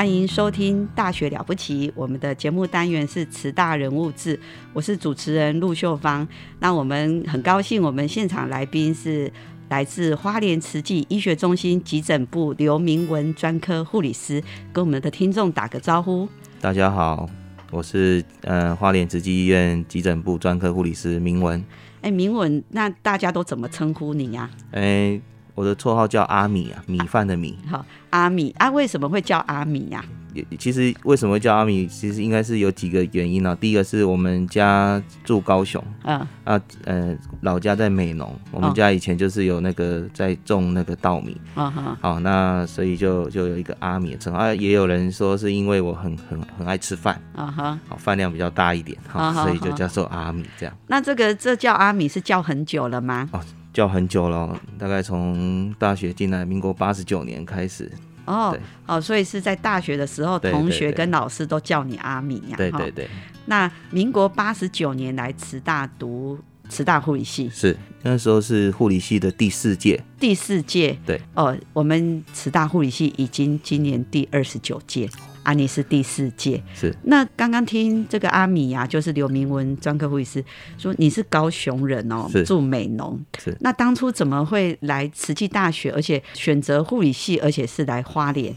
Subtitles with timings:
[0.00, 4.40] 欢迎收听《大学了不起》，我们的节目单元是慈大人物志，
[4.72, 6.26] 我是主持人陆秀芳。
[6.58, 9.30] 那我们很高兴，我们现场来宾是
[9.68, 14.42] 来自花莲慈济医学中心急诊部刘明文专科护理师，
[14.72, 16.26] 跟我们的听众打个招呼。
[16.62, 17.28] 大家好，
[17.70, 21.62] 我是呃花莲慈济医院急诊部专科护理师明文。
[22.00, 25.20] 哎，明文，那大家都怎么称呼你呀、哎、
[25.54, 27.58] 我的绰号叫阿米啊，米饭的米。
[27.70, 31.86] 好，阿米啊，为什么会叫阿米呀、也其实为什么会叫阿米？
[31.86, 33.54] 其实应该是有几个原因啊。
[33.54, 41.36] 第一个是我们家住高雄嗯，啊，呃，老家在美浓，我们哦家以前就是有那个在种那个稻米。
[41.54, 44.38] 啊哈，好，那所以就就有一个阿米的称号。
[44.38, 47.78] 啊，也有人说是因为我很很很爱吃饭，啊哈。
[47.88, 50.74] 好饭量比较大一点，啊好，所以就叫做阿米这样。
[50.86, 53.28] 那这个这叫阿米是叫很久了吗？
[53.72, 57.90] 叫很久了哦，大概从大学进来，民国八十九年开始。
[58.26, 63.08] 哦对，哦，所以是在大学的时候，同学跟老师都叫你阿米呀、哈对对对，
[63.46, 66.38] 那民国八十九年来慈大读
[66.68, 67.48] 慈大护理系。
[67.48, 75.08] 是那时候是护理系的第四届，第四届，对，哦，我们慈大护理系已经今年第二十九届，
[75.42, 76.62] 啊，你是第四届。
[76.74, 76.94] 是。
[77.04, 80.44] 那刚刚听这个阿米呀、就是刘明文专科护理师
[80.76, 82.44] 说你是高雄人哦，是。
[82.44, 83.18] 住美浓。
[83.38, 83.56] 是。
[83.60, 88.54] 那当初怎么会来慈济大学，而且选择护理系，而且是来花莲？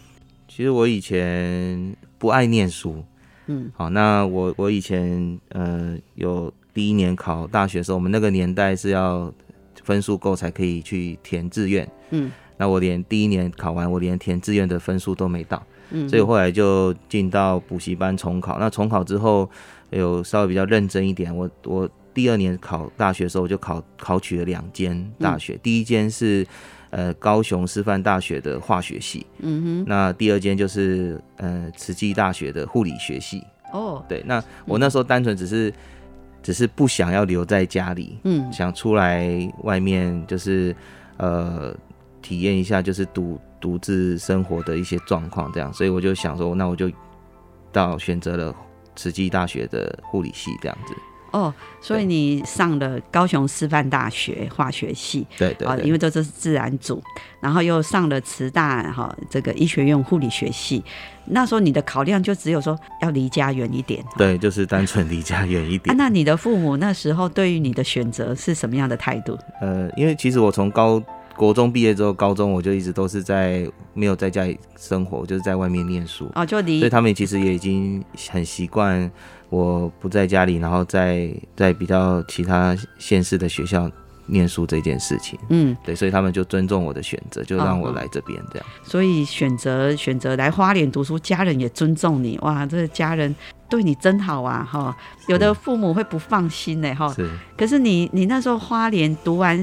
[0.48, 3.04] 其实我以前不爱念书，
[3.48, 9.34] 嗯，好，那我我以前呃有第一年考大学的时候，我们那个年代是要
[9.84, 16.10] 分数够才可以去填志愿，嗯，那我连第一年考完，我连填志愿的分数都没到，嗯。
[16.10, 18.60] 所以我后来就进到补习班重考。
[18.60, 19.50] 那重考之后
[19.92, 26.46] 有稍微比较认真一点，我我第二年考大学的时候，我就考考取了两间大学，第一间是
[26.90, 33.42] 呃高雄师范大学的化学系，嗯哼，那第二间就是呃慈济大学的护理学系。
[33.72, 35.74] 哦，对，那我那时候单纯只是
[36.44, 38.52] 只是不想要留在家里，嗯。
[38.54, 39.28] 想出来
[39.64, 40.76] 外面就是
[41.18, 41.76] 呃
[42.24, 46.90] 体验一下就是独独自生活的一些状况，这样，所以我就想说，那我就
[47.72, 48.56] 到选择了
[48.96, 50.96] 慈济大学的护理系这样子。
[51.32, 51.52] 哦，
[51.82, 57.02] 所以你上了高雄师范大学化学系啊，对对对因为这这是自然组，
[57.42, 60.84] 然后又上了慈大哈这个医学院护理学系。
[61.26, 64.06] 那时候你的考量就只有说要离家远一点。
[64.16, 65.98] 对，就是单纯离家远一啊，点。
[65.98, 69.36] 那你的父母那时候对于你的选择是什么样的态度？
[69.60, 71.02] 呃，因为其实我从高
[71.36, 76.30] 国中毕业之后，高中我就一直都是在没有在家里生活，就是在外面念书。
[76.36, 79.10] 哦，就离所以他们其实也已经很习惯
[79.50, 83.90] 我不在家里，然后在在比较其他县市的学校
[84.28, 85.38] 念书这件事情。
[85.50, 88.66] 嗯，对，所以他们就尊重我的选择，就让我来这边这样。
[88.84, 93.36] 所以选择选择来花莲读书，家人也尊重你，哇，这个家人
[93.68, 94.96] 对你真好啊，哈。
[95.28, 97.12] 有的父母会不放心呢，哈。
[97.14, 99.62] 是可是你你那时候花莲读完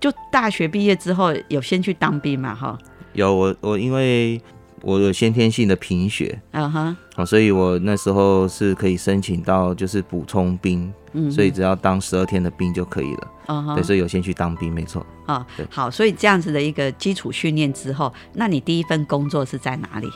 [0.00, 2.78] 就大学毕业之后，有先去当兵嘛，哈。
[3.12, 4.40] 有我我因为
[4.82, 13.28] 我有先天性的贫血嗯哼，好，所以我那时候是可以申请到就是补充兵，嗯哼，所以只要当十二天的兵就可以了。
[13.46, 15.04] 嗯哼，对，所以有先去当兵，没错。
[15.24, 20.08] 啊对，好，所以这样子的一个基础训练之后，那你第一份工作是在哪里？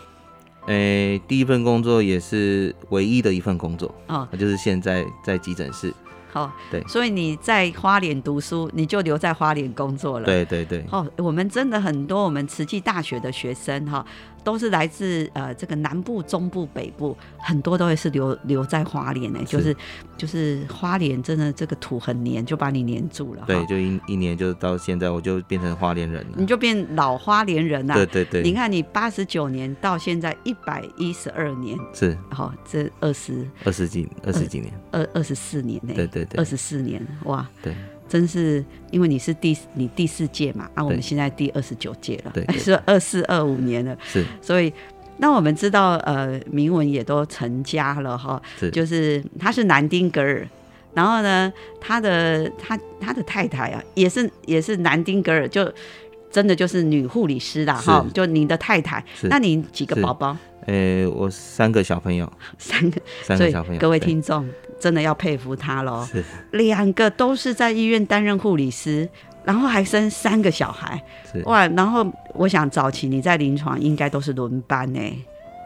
[0.66, 5.92] 诶、第一份工作也是唯一的一份工作，哦，就是现在在急诊室。
[6.32, 14.04] 好，对所以你在花莲读书，你就留在花莲工作了。，对对对，哦，我们真的很多我们慈济大学的学生哈、
[14.42, 19.76] 都是来自呃这个南部、中部、北部，很多都会是留留在花莲呢、就是
[20.16, 23.44] 就是花莲真的这个土很黏，就把你黏住了。
[23.46, 26.36] 对，就一一年就到现在，我就变成花莲人了。
[26.36, 32.16] 你就变老花莲人了、对对对，你看，你八十九年到现在一百一十二年，是。
[32.30, 36.38] 好、这二十二十几二十几年，二二十四年呢、对对对。
[36.38, 37.74] 二十四年，哇，对，
[38.10, 42.58] 真是因为你是第你第四届嘛，啊，我们对现在第二十九届了，对 对。
[42.58, 44.22] 是二四二五年了，是。
[44.42, 44.70] 所以。
[45.22, 48.70] 那我们知道，呃，铭文也都成家了哈，是。
[48.70, 50.48] 就是他是南丁格尔，
[50.94, 55.70] 然后呢，他的他他的太太啊，也是也是南丁格尔，就
[56.30, 59.28] 真的就是女护理师啦哈，就你的太太，是。
[59.28, 60.00] 那你几个是。
[60.00, 60.34] 宝宝？
[60.64, 64.06] 呃，我三个小朋友，三个，三个小朋友，各位对。
[64.06, 64.48] 听众
[64.80, 66.04] 真的要佩服他喽。
[66.10, 69.08] 是两个都是在医院担任护理师，
[69.44, 71.00] 然后还生三个小孩，
[71.44, 71.66] 哇！
[71.68, 72.04] 然后
[72.34, 75.00] 我想早期你在临床应该都是轮班呢。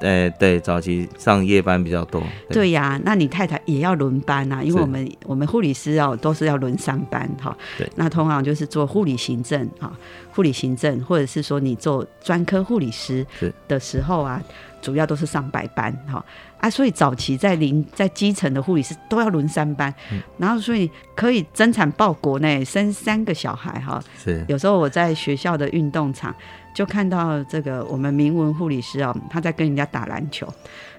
[0.01, 7.57] 呃，对，早期上夜班比较多，对呀、那你太太也要轮班啊，因为我们我们护理师哦都是要轮三班哈。
[7.79, 9.91] 对那通常就是做护理行政哈，
[10.33, 14.43] 护理行政或者是说你做专科护理师是的时候啊，
[14.83, 16.23] 主要都是上白班哈
[16.65, 24.03] 啊，所以早期在临在基层的护理师都要轮三班，嗯然后所以可以增产报国呢，生三个小孩哈。
[24.17, 26.35] 是有时候我在学校的运动场
[26.75, 30.49] 就看到这个我们明文护理师哦，他在跟人家打篮球，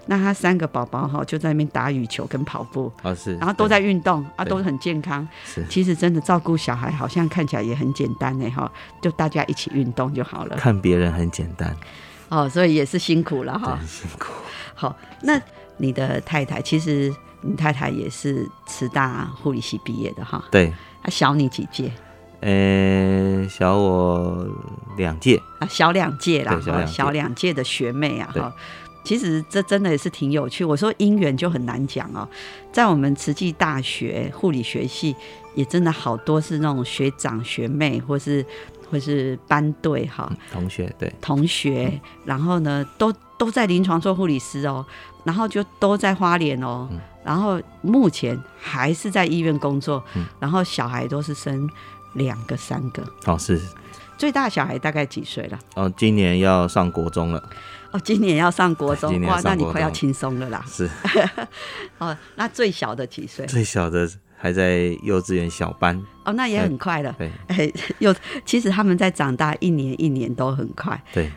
[0.06, 5.28] 那他三个宝宝哈就在那边打羽球跟跑步，哦是，然后都在运动啊，对都很健康。
[5.44, 8.72] 是其实真的照顾小孩好像看起来也很简单呢哈，
[9.02, 11.76] 就大家一起运动就好了看别人很简单，
[12.30, 13.78] 哦，所以也是辛苦了哈。
[13.78, 14.34] 很辛苦，
[14.74, 15.40] 好，那
[15.78, 20.74] 你的太太其实你太太也是慈大护理系毕业的哈，对，
[21.04, 21.92] 她小你几届？
[22.42, 24.48] 呃，小我
[24.98, 28.54] 两届，啊，小两届啦，小两届的学妹啊，哈。
[29.04, 30.66] 其实这真的也是挺有趣。
[30.66, 32.28] 我说姻缘就很难讲哦，
[32.72, 35.16] 在我们慈济大学护理学系，
[35.54, 38.44] 也真的好多是那种学长学妹，或是
[38.90, 44.86] 或是班队哈、嗯同学，对，同学，然后呢，都都在临床做护理师哦，
[45.24, 47.00] 然后就都在花莲哦，嗯。
[47.24, 50.26] 然后目前还是在医院工作，嗯。
[50.40, 51.68] 然后小孩都是生
[52.14, 53.60] 两个、三个，哦是，
[54.18, 55.60] 最大小孩大概几岁了？
[55.76, 57.44] 哦，今年要上国中了，
[57.92, 60.64] 哦，今年要上国中哇那你快要中轻松了啦。
[60.68, 60.90] 是。
[61.98, 63.46] 哦，那最小的几岁？
[63.48, 67.16] 最小的还在幼稚园小班，哦，那也很快了。
[67.18, 68.14] 对哎，又
[68.46, 71.30] 其实他们在长大一年一年都很快，对，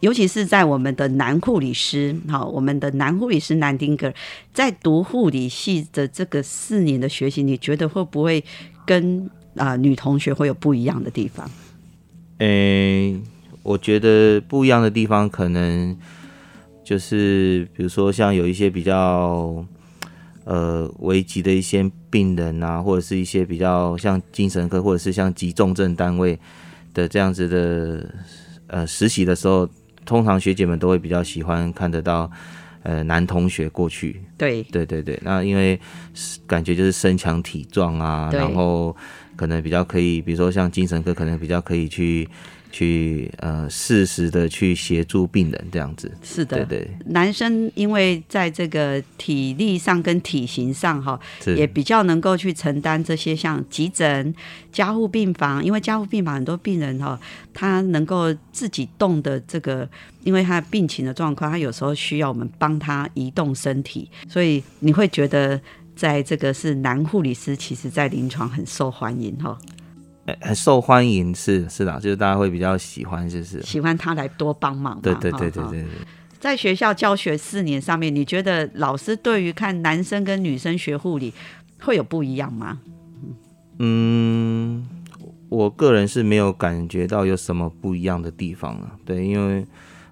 [0.00, 4.14] 尤其是在我们的男护理师，好，我们的男护理师南丁格尔
[4.54, 8.42] 在读护理系的这个四年的学习，你觉得会不会
[8.86, 11.50] 跟啊、呃女同学会有不一样的地方？
[12.38, 13.20] 诶、
[13.62, 15.96] 我觉得不一样的地方可能
[16.82, 19.64] 就是，比如说像有一些比较
[20.44, 26.38] 呃危急的一些病人啊，或者是一些比较像精神科或者是像急重症单位
[26.94, 28.14] 的这样子的
[28.66, 29.68] 呃实习的时候，
[30.04, 32.30] 通常学姐们都会比较喜欢看得到
[32.82, 35.78] 呃男同学过去，对，对对对，那因为
[36.14, 38.94] 是感觉就是身强体壮啊，然后
[39.36, 42.28] 可能比较可以，比如说像精神科，可能比较可以去
[42.72, 46.10] 去呃适时的去协助病人这样子。
[46.22, 46.64] 是的。
[46.64, 51.20] 对对，男生因为在这个体力上跟体型上哈，
[51.56, 54.34] 也比较能够去承担这些像急诊、
[54.72, 57.20] 加护病房，因为加护病房很多病人哈，
[57.52, 59.88] 他能够自己动的这个，
[60.24, 65.60] 因为他病情的状况，他有时候需要我们帮他移动身体，所以你会觉得
[65.94, 69.81] 在这个是男护理师，其实在临床很受欢迎哈，呃
[70.40, 75.00] 很受欢迎，是是的，就是大家会比较喜欢，就是喜欢他来多帮忙。
[75.00, 75.88] 对对对对对对。
[76.38, 81.32] 在学校教学四年上面，你觉得老师对于看男生跟女生学护理
[81.80, 82.80] 会有不一样吗？
[83.78, 84.86] 嗯，
[85.48, 88.92] 我个人是没有感觉到有什么不一样的地方啊。
[89.04, 89.64] 对，因为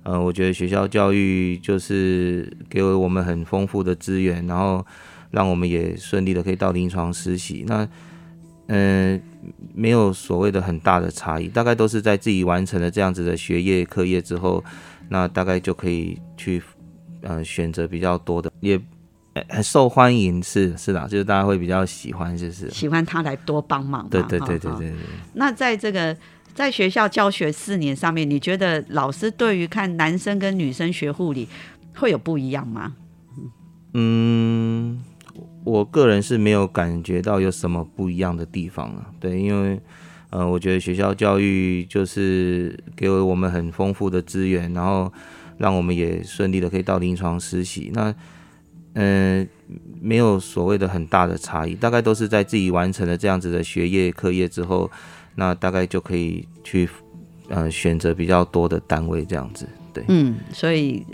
[0.03, 4.85] 呃，我觉得学校教育就是给我们很丰富的资源，然后
[5.31, 7.65] 让我们也顺利的可以到临床实习。
[7.67, 7.89] 那嗯、
[8.71, 9.21] 呃
[9.75, 14.63] 没有所谓的很大的差异，大概都是在自己完成了这样子的学业课业之后，
[15.09, 16.63] 那大概就可以去
[17.23, 18.81] 呃选择比较多的，也
[19.33, 24.09] 呃很受欢迎，是是的，就是大家会比较喜欢，就是喜欢他来多帮忙？
[24.09, 24.95] 对对对对对。
[25.35, 26.17] 那在这个
[26.55, 31.49] 在学校教学四年上面，你觉得老师对于看男生跟女生学护理
[31.97, 32.93] 会有不一样吗？
[33.95, 35.03] 嗯，
[35.65, 39.07] 我个人是没有感觉到有什么不一样的地方啊。
[39.21, 39.81] 对，因为
[40.31, 45.13] 呃，我觉得学校教育就是给我们很丰富的资源，然后
[45.59, 47.91] 让我们也顺利的可以到临床实习。
[47.93, 48.15] 那
[48.95, 49.47] 嗯，
[50.01, 54.91] 没有所谓的很大的差异，大概都是在自己完成了这样子的学业课业之后，
[55.37, 56.89] 那大概就可以去
[57.49, 59.69] 呃选择比较多的单位这样子。
[59.93, 61.05] 对，嗯，所以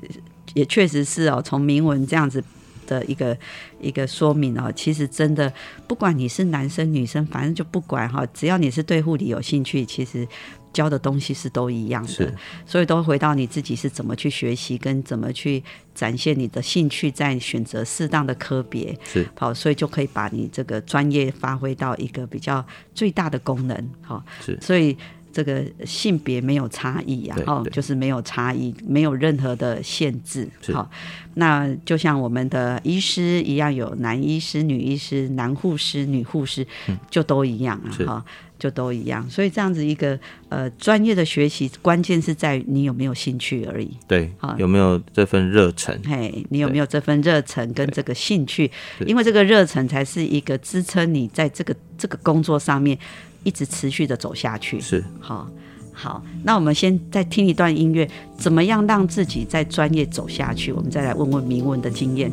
[0.55, 2.43] 也确实是哦，从铭文这样子
[2.87, 3.37] 的一个
[3.81, 5.53] 一个说明哦，其实真的
[5.87, 10.27] 不管你是男生女生，反正就不管哈，只要你是对护理有兴趣，其实。
[10.73, 12.31] 教的东西是都一样的，
[12.67, 15.65] 所以都回到你自己是怎么去学习，跟怎么去
[15.95, 19.27] 展现你的兴趣，在选择适当的科别，是。
[19.39, 22.63] 好，所以就可以把你这个专业发挥到一个比较
[22.95, 24.95] 最大的功能，好，是，所以
[25.37, 30.91] 这个性别没有差异啊，哦，就是没有差异，没有任何的限制，好，
[31.35, 36.67] 那就像我们的医师一样，有男医师、女医师、男护士、女护士，
[37.11, 38.25] 就都一样啊，哈。
[38.59, 43.91] 就都一样，所以这样子一个呃专业的学习，关键是在你有没有兴趣而已。
[44.09, 46.01] 对，有没有这份热忱？
[46.07, 48.71] 嘿，你有没有这份热忱跟这个兴趣？
[49.05, 52.99] 因为这个热忱才是一个支撑你在这个这个工作上面
[53.47, 54.81] 一直持续的走下去。
[54.81, 55.49] 是，好，
[55.93, 60.73] 好，那我们先再听一段音乐，怎么样让自己在专业走下去？
[60.73, 62.33] 我们再来问问明文的经验。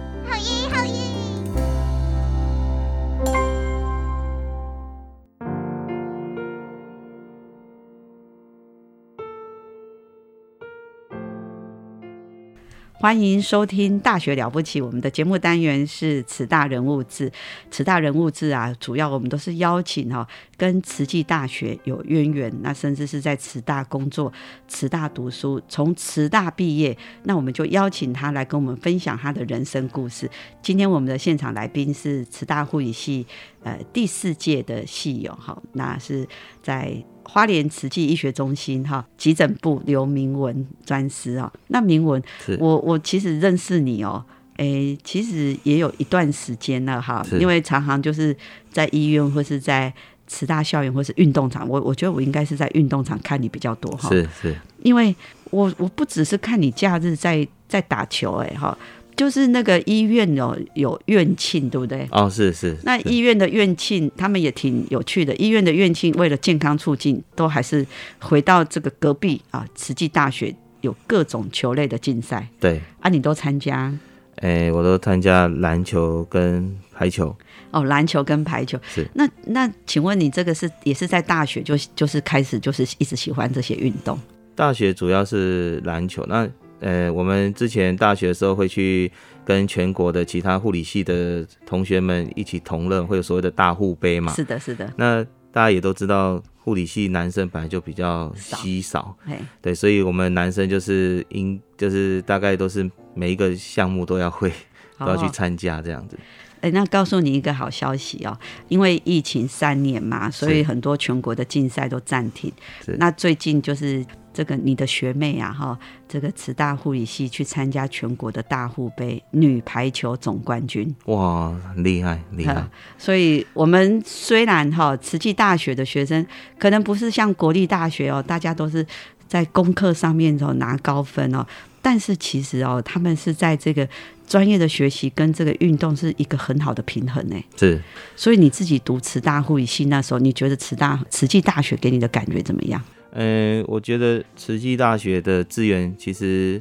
[13.01, 17.31] 欢迎收听《大学了不起》，我们的节目单元是“慈大人物志”。
[17.71, 24.31] 慈大人物志啊，主要我们都是邀请哈，跟慈济大学有渊源，那甚至是在慈大工作、
[24.67, 30.29] 慈大读书，从慈大毕业，那我们就邀请他来跟我们分享他的人生故事。
[30.61, 33.25] 今天我们的现场来宾是慈大护理系
[33.63, 36.27] 呃第四届的系友哈，那是
[36.61, 37.03] 在。
[37.23, 42.21] 花莲慈济医学中心哈急诊部刘明文专师啊，那明文，
[42.59, 44.23] 我我其实认识你哦，
[44.57, 48.35] 哎，其实也有一段时间了哈，因为常常就是
[48.71, 49.93] 在医院或是在
[50.27, 55.15] 慈大校园或是运动场，我我觉得我应该是在运动场看你比较多哈，是是，因为
[55.51, 58.77] 我我不只是看你假日在在打球哎哈。
[59.15, 62.07] 就是那个医院哦有院庆，对不对？
[62.11, 62.75] 哦，是是。
[62.83, 65.35] 那医院的院庆，他们也挺有趣的。
[65.35, 67.85] 医院的院庆为了健康促进，都还是
[68.19, 72.47] 回到这个隔壁啊，慈济大学有各种球类的竞赛。
[72.59, 73.93] 对啊，你都参加？
[74.37, 77.35] 哎，我都参加篮球跟排球。
[77.69, 79.05] 哦，篮球跟排球是。
[79.13, 84.19] 那那，请问你这个是也是在大学就就是开始就是一直喜欢这些运动？
[84.55, 86.49] 大学主要是篮球，那。
[86.81, 89.09] 呃，我们之前大学的时候会去
[89.45, 94.33] 跟全国的其他护理系的同学们一起同乐，会有所谓的大护杯嘛？
[94.33, 94.91] 是的，是的。
[94.97, 99.15] 那大家也都知道，护理系男生本来就比较稀少，
[99.61, 104.51] 对，所以我们男生就是应就是大概都是每一个项目都要会，
[104.99, 106.17] 都要去参加这样子。
[106.61, 112.53] 哎，那告诉你一个好消息哦，因为疫情三年嘛，所以很多全国的竞赛都暂停。
[112.97, 120.93] 那最近就是这个你的学妹啊，哈，这个慈大护理系去参加全国的大护杯女排球总冠军。
[121.05, 122.63] 哇，厉害厉害！
[122.97, 126.25] 所以我们虽然哈慈济大学的学生
[126.57, 128.85] 可能不是像国立大学哦，大家都是
[129.27, 131.45] 在功课上面哦拿高分哦，
[131.81, 133.87] 但是其实哦，他们是在这个。
[134.27, 137.35] 专业的学习跟这个运动是一个很好的平衡呢。
[137.57, 137.81] 是，
[138.15, 142.81] 所以你自己读慈大护理系那时候，你觉得慈大慈济大学给你的感觉怎么样？
[143.11, 146.59] 呃，我觉得慈济大学的资源其实，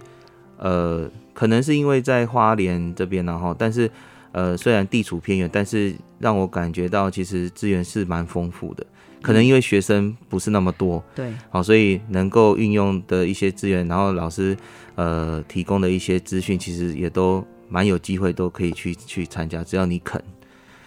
[0.57, 3.91] 呃，可能是因为在花莲这边然后，但是
[4.33, 8.85] 呃，虽然地处偏远，但是让我感觉到其实资源是蛮丰富的。
[9.23, 14.57] 可能因为学生不是那么多，对，好，所以能够运用的一些资源，然后老师
[14.95, 17.47] 呃提供的一些资讯，其实也都。
[17.73, 20.21] 蛮有机会都可以去去参加，只要你肯。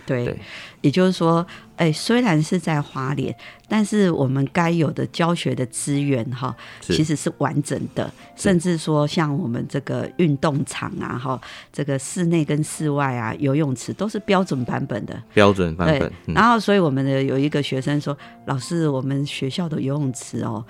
[0.05, 0.37] 对，
[0.81, 3.35] 也就是说，哎，虽然是在花莲，
[3.67, 8.11] 但是我们该有的教学的资源哈，其实是完整的。
[8.35, 11.39] 甚至说，像我们这个运动场啊，哈，
[11.71, 15.21] 这个室内跟室外啊，游泳池都是标准版本的。
[15.33, 16.11] 标准版本。
[16.27, 20.63] 然后，所以我们的有一个学生说：“老师，我们学校的游泳池哦。”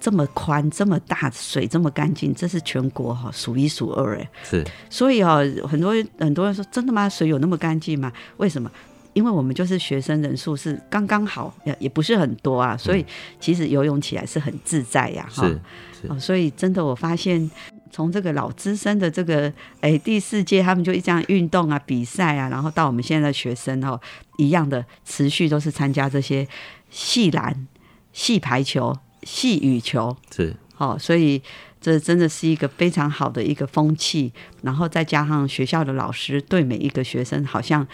[0.00, 4.30] 这么宽，这么大，水这么干净，这是全国哈数一数二哎。
[4.44, 5.38] 是，所以啊，
[5.68, 7.08] 很多很多人说，真的吗？
[7.08, 8.12] 水有那么干净吗？
[8.36, 8.70] 为什么？
[9.18, 13.04] 因为我们就是学生人数是刚刚好，也也不是很多啊，所以
[13.40, 15.28] 其实游泳起来是很自在呀。
[15.28, 15.60] 是
[16.00, 16.20] 是。
[16.20, 17.50] 所以真的，我发现
[17.90, 24.00] 从这个老资深的这个哎第四届，他们就一这样运动啊、比赛啊，然后到我们现在的学生哦，
[24.36, 26.46] 一样的持续都是参加这些
[26.88, 27.66] 系篮、
[28.12, 28.96] 系排球。
[29.24, 31.42] 细羽球是哦，所以
[31.80, 34.32] 这真的是一个非常好的一个风气，
[34.62, 37.86] 然后再加上学校的老师对每一个学生好像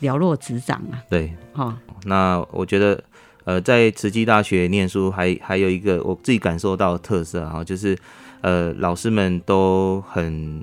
[0.00, 1.02] 了若指掌啊。
[1.08, 3.02] 对，好，那我觉得
[3.44, 7.96] 呃，在慈济大学念书还还有一个我自己感受到的特色啊，就是
[8.40, 10.62] 呃，老师们都很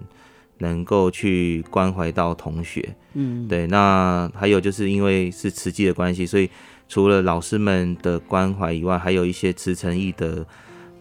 [0.59, 2.95] 能够去关怀到同学。
[3.13, 6.49] 嗯，对，那还有就是因为是慈济的关系，所以。
[6.93, 10.45] 除了老师们的关怀以外，还有一些慈诚义的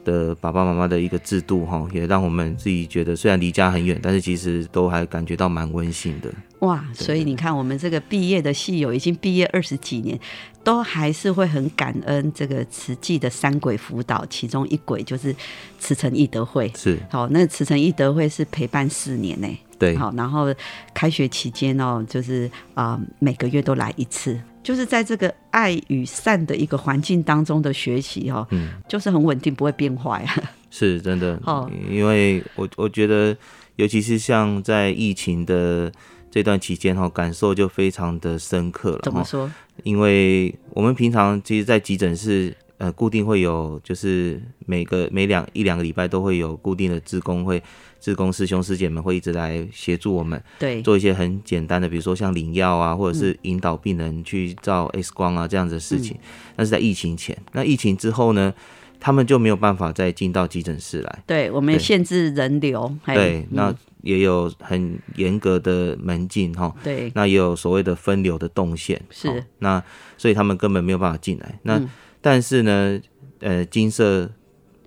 [0.05, 6.33] 的爸爸妈妈的一个制度哈，也让我们自己觉得虽然离家很远，但是其实都还感觉到蛮温馨的。
[6.61, 10.19] 哇，所以你看，我们这个毕业的戏友已经毕业二十几年，
[10.63, 15.35] 都还是会很感恩这个慈济的三轨辅导，其中一轨就是
[15.79, 16.71] 慈诚义德会。
[16.77, 19.49] 是，好，那慈诚义德会是陪伴四年呢。
[19.79, 20.55] 对，好，然后
[20.93, 24.39] 开学期间哦，就是啊，每个月都来一次。
[24.62, 30.35] 就是在这个爱与善的一个环境当中的学习哈，嗯，就是很稳定，不会变坏啊。
[30.70, 33.37] 是真的， 哦，因为我我觉得，
[33.77, 35.90] 尤其是像在疫情的
[36.31, 39.01] 这段期间哈，感受就非常的深刻了。
[39.03, 39.51] 怎么说？
[39.83, 42.55] 因为我们平常其实，在急诊室。
[42.81, 47.62] 呃，固定会有，就是每个每两一两个礼拜都会有固定的职工会，
[48.01, 56.16] 职工师兄师姐们会一直来协助我们，对，做一些很简单的，比如说像领药啊，或者是引导病人去照 X 光啊这样子的事情。
[56.57, 58.55] 那是在疫情前，那疫情之后呢，
[58.99, 69.85] 他们就没有办法再进到急诊室来，对，我们限制人流，对，那也有很严格的门禁哈，对，那也有所谓的分流的动线，是，那
[70.16, 71.79] 所以他们根本没有办法进来，那。
[72.20, 73.00] 但是呢，
[73.40, 74.30] 呃，金色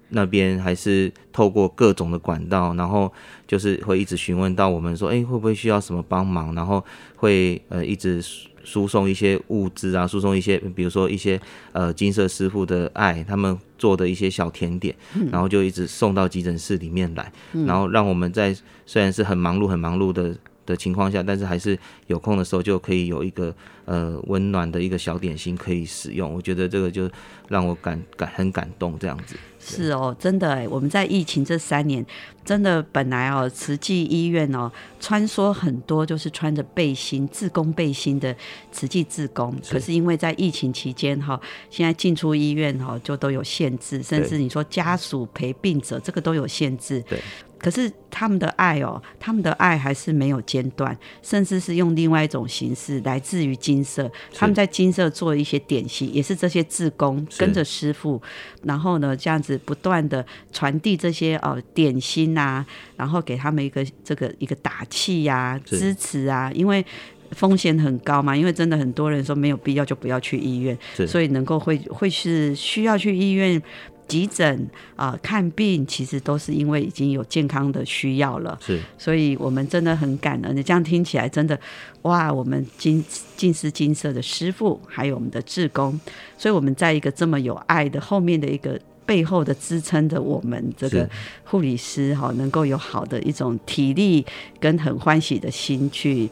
[0.09, 3.11] 那边还是透过各种的管道，然后
[3.47, 6.53] 就是会一直询问到我们说，哎，会不会需要什么帮忙？
[6.53, 6.83] 然后
[7.15, 8.23] 会呃一直
[8.63, 11.39] 输送一些物资啊，输送一些，比如说一些
[11.71, 14.95] 呃金色师傅的爱，他们做的一些小甜点，
[15.31, 17.31] 然后就一直送到急诊室里面来，
[17.65, 20.35] 然后让我们在虽然是很忙碌、很忙碌的。
[20.65, 23.53] 的情况下，但是还是有空的时候就可以有一个
[23.85, 27.09] 呃温暖的一个小点心可以使用，我觉得这个就
[27.49, 29.35] 让我感感很感动这样子。
[29.65, 32.05] 是哦，真的哎，我们在疫情这三年，
[32.43, 38.35] 真的本来哦，慈济医院哦，穿梭很多就是穿着背心、自工背心的
[38.73, 47.01] 慈济自工，可是因为在疫情期间哈，现在进出医院哈就都有限制，甚至你说家属陪病者这个都有限制。
[47.07, 47.19] 对。
[47.63, 54.11] 可是他们的爱哦，他们的爱还是没有间断，甚至是用另外一种形式，来自于金色。
[54.35, 58.21] 他们在金色做一些点心，也是这些志工跟着师傅，
[58.63, 62.65] 然后呢这样子不断的传递这些哦点心啊，
[62.97, 66.85] 然后给他们一个这个一个打气呀、支持啊，因为。
[67.33, 73.59] 风险很高嘛，因为真的很多人说没有必要就不要去医院，所以能够会会是需要去医院
[74.07, 78.57] 急诊啊、看病，其实都是因为已经有健康的需要了。
[78.61, 80.55] 是所以我们真的很感恩。
[80.55, 81.59] 你这样听起来真的，
[82.03, 82.31] 哇！
[82.31, 83.03] 我们金
[83.35, 85.99] 金丝金色的师傅，还有我们的志工，
[86.37, 91.09] 所以我们在一个这么有爱的后面的一个背后的支撑着我们这个
[91.43, 94.25] 护理师哈，能够有好的一种体力
[94.59, 96.29] 跟很欢喜的心去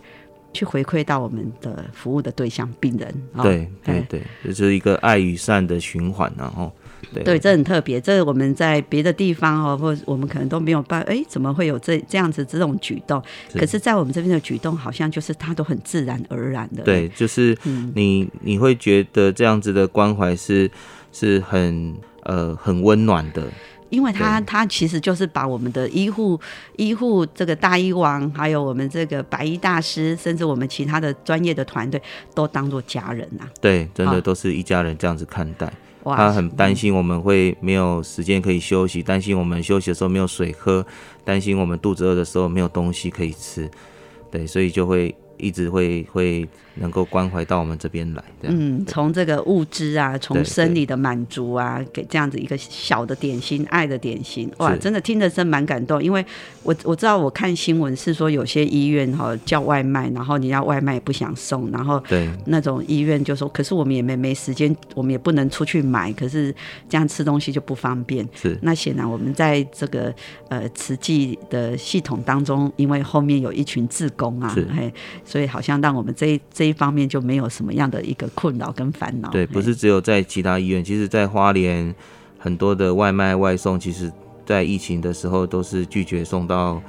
[0.53, 3.09] 去回馈到我们的服务的对象病人。
[3.33, 6.71] 哦对对哎对，这是一个爱与善的循环然后
[7.13, 13.21] 对对，这很特别，这我们在别的地方哦，或者我们可能都没有办，哎，怎么会有这这样子这种举动？
[13.51, 16.83] 是可是，在我们这边的举动，好像就是它都很自然而然的。
[16.83, 20.69] 对，就是嗯你你会觉得这样子的关怀是
[21.11, 23.43] 是很呃很温暖的，
[23.89, 26.39] 因为他他其实就是把我们的医护
[26.77, 32.01] 医护这个大医王，还有我们这个白衣大师，甚至我们其他的专业的团队，
[32.33, 35.65] 都当做家人呐、对，真的都是一家人这样子看待。
[35.65, 40.85] 哇他很担心我们会没有时间可以休息，担心我们休息的时候没有水喝，
[41.23, 43.69] 担心我们肚子饿的时候没有东西可以吃，
[44.31, 48.57] 对，所以就会一直会会能够关怀到我们这边来，这样。
[48.57, 56.01] 嗯，从这个物质啊，从生理的满足啊，给这样子一个小的点心，爱的点心，哇，真的听着真蛮感动。
[56.01, 56.25] 因为
[56.63, 66.53] 我我知道我看新闻是说有些医院哈、叫外卖，然后你要外卖也不想送，然后对那种医院就说，可是我们也没没时间，我们也不能出去买，可是
[66.87, 68.27] 这样吃东西就不方便。
[68.33, 70.13] 是那显然我们在这个
[70.47, 79.29] 呃慈济的系统当中，因为后面有一群志工啊是，嘿，所以好像让我们这一这一方面就没有什么样的一个困扰跟烦恼。
[79.29, 81.93] 对，不是只有在其他医院，其实在花莲
[82.37, 84.11] 很多的外卖外送，其实
[84.45, 86.81] 在疫情的时候都是拒绝送到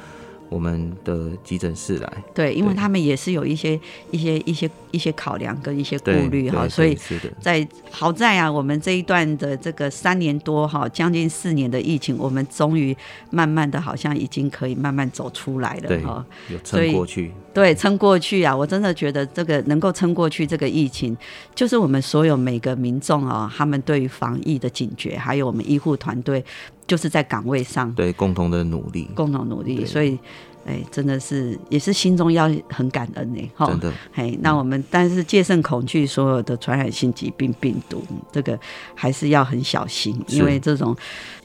[0.52, 2.12] 我们的急诊室来。
[2.34, 6.96] 对，因为他们也是有一些一些一些一些考量跟一些顾虑哈，所以
[7.40, 12.94] 在好在啊，我们这一段的这个三年多哈，将近四年的疫情，我们终于
[13.30, 17.32] 慢慢的好像已经可以慢慢走出来了哈。，有撑过去。
[17.54, 18.56] 对，撑过去啊！
[18.56, 21.14] 我真的觉得这个能够撑过去这个疫情，
[21.54, 26.42] 就是我们所有每个民众啊，他们对于防疫的警觉，还有我们医护团队，
[26.86, 30.18] 就是在岗位上对共同的努力，共同努力，所以。
[30.64, 33.66] 哎，真的是也是心中要很感恩呢，哈。
[33.66, 33.92] 真的。
[34.12, 38.58] 嘿，那我们但是戒慎恐惧所有的传染性疾病病毒，这个
[38.94, 40.96] 还是要很小心，因为这种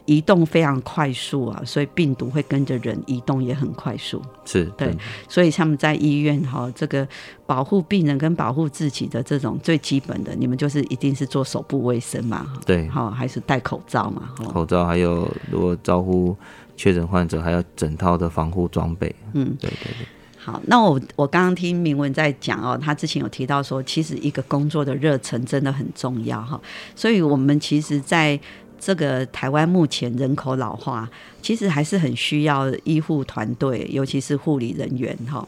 [0.04, 4.22] 移动非常快速啊，所以病毒会跟着人移动也很快速。
[4.44, 4.96] 是对，
[5.28, 7.06] 所以他们在医院哈，这个
[7.44, 16.34] 保护病人跟保护自己的这种最基本的，你们就是一定是做手部卫生嘛，对好，还是戴口罩嘛，哈，口罩还有如果招呼
[16.78, 19.12] 确诊患者，还有整套的防护装备。
[19.34, 20.06] 嗯，对对对，
[20.38, 26.58] 好，那我我刚刚听明文在讲哦，他之前有提到说，其实一个工作的热忱真的很重要哈，
[26.94, 28.38] 所以我们其实在
[28.78, 31.10] 这个台湾目前人口老化，
[31.42, 35.46] 其实还是很需要医护团队，尤其是护理人员哈。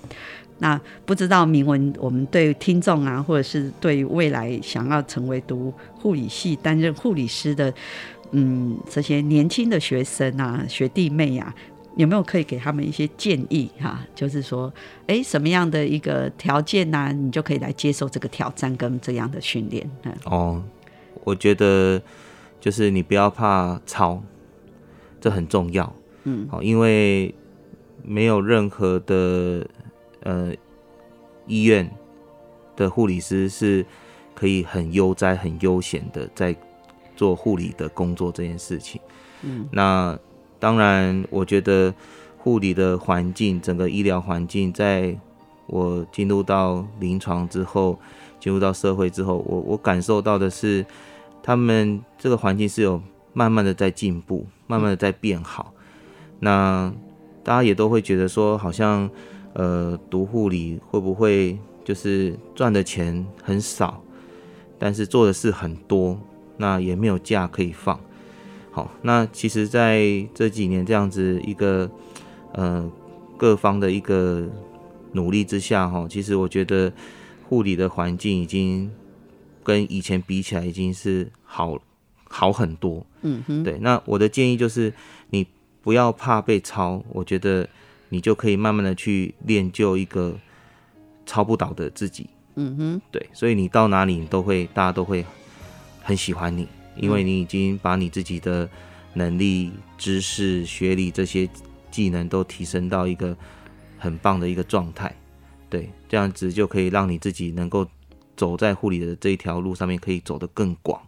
[0.62, 7.72] 那不知道明文，我们对听众啊，或者是对未来想要成为读护理系、担任护理师的，
[8.32, 11.54] 嗯，这些年轻的学生啊、学弟妹啊，
[11.96, 14.72] 有没有可以给他们一些建议哈、就是说，
[15.06, 19.90] 哎，什么样的一个条件呢、你就可以来接受这个挑战跟这样的训练？
[20.04, 20.62] 嗯哦，
[21.24, 22.00] 我觉得
[22.60, 24.22] 就是你不要怕操，
[25.20, 25.92] 这很重要。
[26.24, 27.34] 嗯好，因为
[28.04, 29.66] 没有任何的
[30.22, 30.54] 呃
[31.46, 31.90] 医院
[32.76, 33.84] 的护理师是
[34.34, 36.54] 可以很悠哉、很悠闲的在
[37.20, 38.98] 做护理的工作这件事情。
[39.42, 40.18] 嗯那
[40.58, 41.92] 当然，我觉得
[42.38, 45.14] 护理的环境，整个医疗环境，在
[45.66, 47.98] 我进入到临床之后，
[48.38, 50.86] 进入到社会之后，我我感受到的是，
[51.42, 53.02] 他们这个环境是有
[53.34, 55.74] 慢慢的在进步，慢慢的在变好。
[56.38, 56.90] 那
[57.44, 59.10] 大家也都会觉得说，好像
[59.52, 64.02] 呃读护理会不会就是赚的钱很少，
[64.78, 66.18] 但是做的事很多，
[66.60, 67.98] 那也没有假可以放。
[68.70, 71.90] 好，那其实在这几年这样子一个
[72.52, 72.88] 呃
[73.36, 74.46] 各方的一个
[75.12, 76.92] 努力之下，哈，其实我觉得
[77.48, 78.88] 护理的环境已经
[79.64, 81.80] 跟以前比起来已经是好
[82.28, 83.04] 好很多。
[83.22, 84.92] 嗯哼，对，那我的建议就是
[85.30, 85.46] 你
[85.82, 87.68] 不要怕被抄，我觉得
[88.10, 90.36] 你就可以慢慢的去练就一个
[91.24, 92.28] 抄不倒的自己。
[92.54, 95.24] 嗯哼，对，所以你到哪里你都会，大家都会
[96.02, 98.68] 很喜欢你，因为你已经把你自己的
[99.14, 101.48] 能力、知识、学历这些
[101.90, 103.36] 技能都提升到一个
[103.98, 105.14] 很棒的一个状态。
[105.68, 107.86] 对，这样子就可以让你自己能够
[108.36, 111.00] 走在护理的这一条路上面，可以走得更广。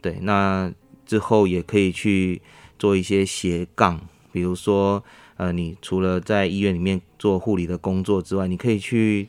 [0.00, 0.72] 对，那
[1.06, 2.40] 之后也可以去
[2.78, 4.00] 做一些斜杠，
[4.32, 5.04] 比如说，
[5.36, 9.28] 呃，你除了在医院里面做护理的工作之外，你可以去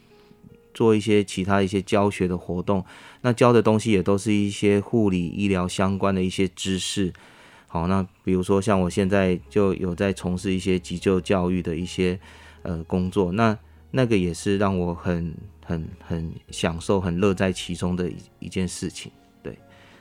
[0.80, 2.86] 做一些其他一些教学的活动。
[3.20, 7.12] 那教的东西也都是一些护理医疗相关的一些知识。
[7.68, 12.18] 好，那比如说像我现在就有在从事一些急救教育的一些
[12.62, 13.58] 呃工作，那
[13.92, 19.12] 那个也是让我很很很享受、很乐在其中的一一件事情。
[19.44, 19.58] 对，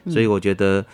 [0.07, 0.87] 所以我觉得。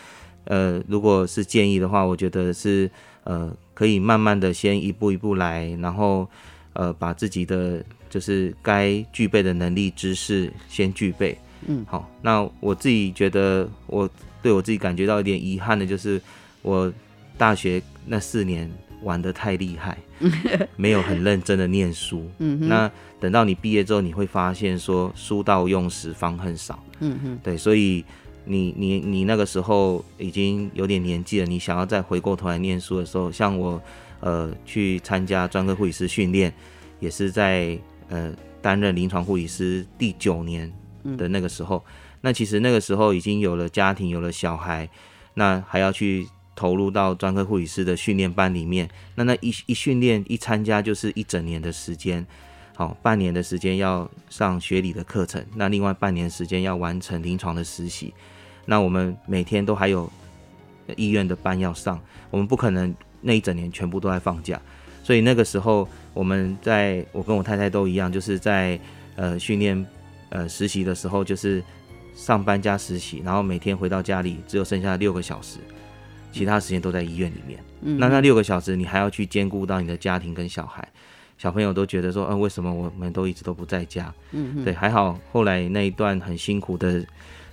[0.47, 2.91] 呃，如果是建议的话，我觉得是
[3.23, 6.29] 呃，可以慢慢的先一步一步来，然后
[6.75, 7.83] 呃，把自己的
[8.15, 11.37] 就是该具备的能力、知识先具备。
[11.67, 12.09] 嗯，好。
[12.23, 14.09] 那我自己觉得，我
[14.41, 16.23] 对我自己感觉到一点遗憾的就是，
[16.63, 16.93] 我
[17.37, 18.71] 大学那四年
[19.03, 19.99] 玩的太厉害，
[20.77, 22.31] 没有很认真的念书。
[22.39, 26.79] 嗯那等到你毕业之后，你会发现说，书到用时方恨少。
[27.01, 27.39] 嗯哼。
[27.43, 28.05] 对，所以。
[28.47, 33.81] 你你你那个时候已经有点年纪了，你想要再回过头来念书的时候，像我，
[34.21, 36.53] 呃，去参加专科护理师训练，
[37.01, 40.73] 也是在呃担任临床护理师第九年
[41.17, 41.85] 的那个时候，
[42.23, 44.89] 那其实那个时候已经有了家庭，有了小孩，
[45.35, 52.25] 那还要去投入到专科护理师的训练班里面，那那一一训练一参加就是一整年的时间，
[52.75, 58.15] 好，半年的时间要上学理的课程，那另外半年时间要完成临床的实习。
[58.67, 60.11] 那我们每天都还有
[60.97, 64.59] 医院的班要上，我们不可能那一整年全部都在放假，
[65.03, 68.81] 所以那个时候我们在我跟我太太都一样，就是在
[69.17, 69.87] 呃训练
[70.31, 71.63] 呃实习的时候，就是
[72.15, 75.59] 上班加实习，然后每天回到家里只有剩下六个小时，
[76.33, 77.61] 其他时间都在医院里面。
[77.83, 80.89] 嗯那那六个小时你还要去兼顾到你的家庭跟小孩，
[81.37, 84.11] 小朋友都觉得说，嗯，为什么我们都一直都不在家？
[84.33, 87.05] 嗯对，还好后来那一段很辛苦的。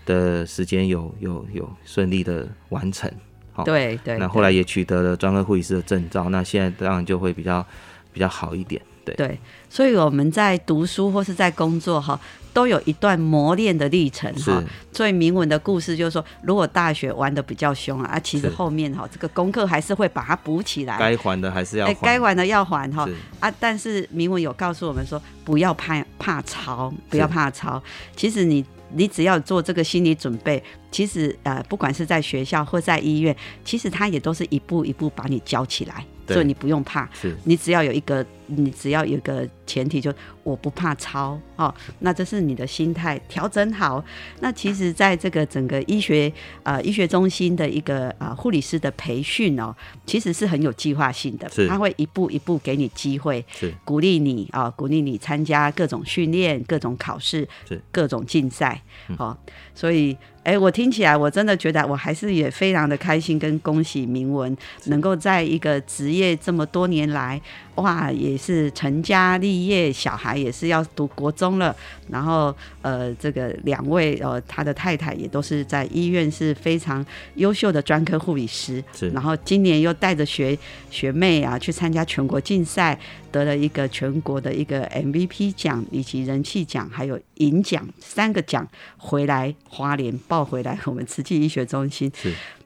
[0.03, 3.09] 的时间有有有顺利的完成，
[3.53, 7.63] 好，对对，那后来也取得了专科护理师的证照，那现在当然就会比较
[8.11, 9.15] 比较好一点，对。
[9.15, 12.19] 对，所以我们在读书或是在工作哈，
[12.53, 14.63] 都有一段磨练的历程哈。
[14.91, 23.07] 所以铭文的故事就是说，如果大学玩的比较凶啊，啊，其实后面哈这个功课还是会把它补起来，该还的还是要，还，该还的要还哈
[23.39, 23.51] 啊。
[23.59, 27.81] 但是铭文有告诉我们说，不要怕怕抄，不要怕抄，
[28.15, 28.65] 其实你。
[28.93, 37.07] 你只要做这个心理准备，其实呃，不管是在学校或在医院，其实他也都是一步一步把你教起来，所以你不用怕。
[37.43, 41.73] 你只要有一个，你只要有个前提，就我不怕抄哦。
[41.99, 44.03] 那这是你的心态调整好。
[44.39, 46.31] 那其实，在这个整个医学
[46.63, 57.47] 呃医学中心的一个啊护理师的培训哦，其实是很有计划性的，他会一步一步给你机会，是鼓励你啊，鼓励你参加各种训练、各种考试、
[57.91, 58.81] 各种竞赛。
[59.17, 59.37] 好，
[59.73, 67.41] 所以，哎，我听起来，我真的觉得，我还是也非常的开心，跟恭喜铭文能够在一个职业这么多年来。
[67.75, 71.75] 哇，也是成家立业，小孩也是要读国中了。
[72.09, 77.03] 然后，呃，这个两位呃，他的太太也都是在医院是非常
[77.35, 78.83] 优秀的专科护理师。
[78.93, 79.09] 是。
[79.11, 80.57] 然后今年又带着学
[80.89, 82.99] 学妹啊去参加全国竞赛，
[83.31, 92.11] 得了一个全国的一个 MVP 奖，以及人气奖，还有银奖三个奖回来花莲抱回来我们慈济医学中心。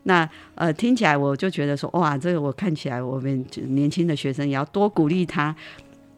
[0.05, 0.07] 是。
[0.07, 5.55] 那呃，听起来我就觉得说，哇，这个我看起来我们年轻的学生也要多鼓励他，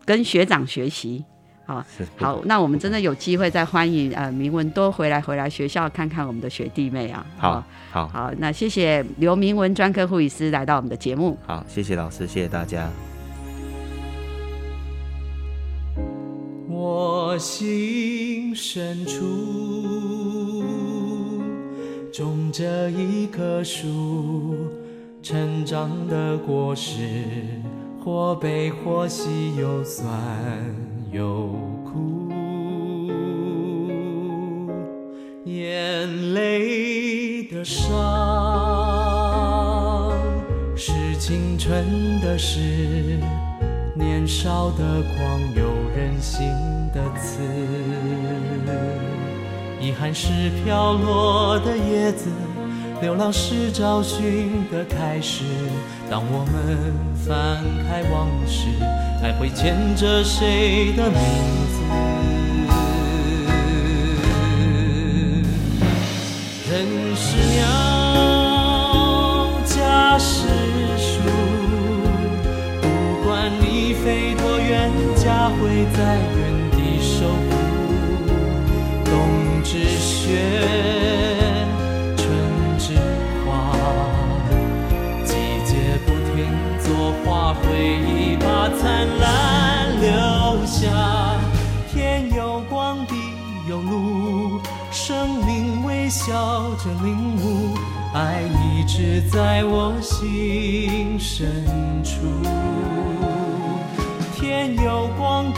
[0.05, 1.23] 跟学长学习，
[1.65, 1.85] 好，
[2.17, 12.89] 好，那我们真的有机会再欢迎呃明文多回来回来学校看看我们的学弟妹啊，好，好，好，那谢谢刘明文专科护理师来到我们的节目，好，谢谢老师，谢谢大家。
[16.69, 20.46] 我心深处。
[22.17, 24.55] 种着一棵树，
[25.21, 26.97] 成长的果实，
[28.03, 30.03] 或悲或喜，又酸
[31.11, 31.49] 又
[31.85, 32.31] 苦。
[35.45, 37.93] 眼泪的伤，
[40.75, 42.59] 是青春的事，
[43.93, 46.47] 年少的狂，有任性
[46.91, 47.37] 的刺。
[49.79, 52.29] 遗憾是飘落的叶子，
[53.01, 55.43] 流浪是找寻的开始。
[56.09, 56.93] 当我们
[57.25, 58.67] 翻开往事，
[59.21, 61.19] 还会牵着谁的名
[61.69, 61.81] 字？
[66.69, 67.65] 人是鸟，
[69.63, 70.47] 家是
[70.97, 71.21] 树，
[72.81, 72.87] 不
[73.23, 76.56] 管你飞多远，家会在原
[80.27, 80.33] 雪，
[82.17, 82.27] 春
[82.77, 82.97] 之
[83.45, 83.71] 花，
[85.23, 85.31] 季
[85.63, 86.51] 节不停
[86.83, 87.61] 作画，回
[88.05, 91.39] 忆把灿烂留下。
[91.89, 93.15] 天有光，地
[93.69, 94.59] 有路，
[94.91, 97.77] 生命微笑着领悟，
[98.13, 101.63] 爱一直在我心深
[102.03, 102.11] 处。
[104.35, 105.56] 天有光。